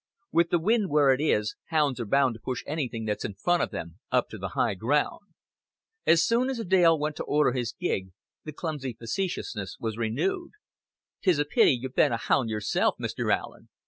[0.31, 3.61] With the wind where it is, hounds are bound to push anything that's in front
[3.61, 5.21] of them up to the high ground."
[6.07, 8.09] As soon as Dale went to order his gig
[8.43, 10.53] the clumsy facetiousness was renewed.
[11.21, 13.31] "'Tes a pity you ben't a hound yersel, Mr.
[13.31, 13.69] Allen."